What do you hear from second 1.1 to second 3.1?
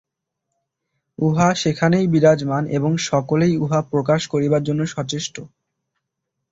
উহা সেখানেই বিরাজমান, এবং